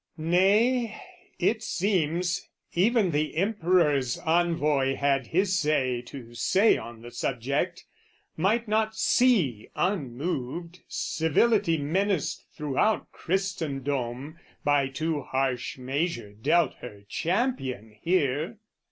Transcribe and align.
Nay, 0.17 0.99
it 1.37 1.61
seems, 1.61 2.49
Even 2.73 3.11
the 3.11 3.37
Emperor's 3.37 4.17
Envoy 4.17 4.95
had 4.95 5.27
his 5.27 5.59
say 5.59 6.01
To 6.07 6.33
say 6.33 6.75
on 6.75 7.03
the 7.03 7.11
subject; 7.11 7.85
might 8.35 8.67
not 8.67 8.95
see, 8.95 9.69
unmoved, 9.75 10.79
Civility 10.87 11.77
menaced 11.77 12.47
throughout 12.51 13.11
Christendom 13.11 14.39
By 14.63 14.87
too 14.87 15.21
harsh 15.21 15.77
measure 15.77 16.31
dealt 16.33 16.73
her 16.79 17.03
champion 17.07 17.95
here. 18.01 18.57